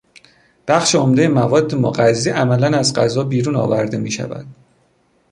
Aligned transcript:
بخش 0.67 0.95
عمدهی 0.95 1.27
مواد 1.27 1.75
مغذی 1.75 2.29
عملا 2.29 2.77
از 2.77 2.93
غذا 2.93 3.23
بیرون 3.23 3.55
آورده 3.55 3.97
میشود. 3.97 4.45